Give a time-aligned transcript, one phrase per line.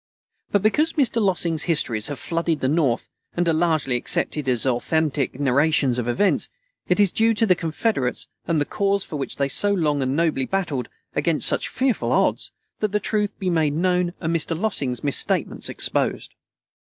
[0.51, 1.21] But because Mr.
[1.21, 3.07] Lossing's histories have flooded the North,
[3.37, 6.49] and are largely accepted as authentic narrations of events,
[6.87, 10.15] it is due to the Confederates and the cause for which they so long and
[10.15, 14.59] nobly battled, against such fearful odds, that the truth be made known and Mr.
[14.59, 16.33] Lossing's misstatements exposed.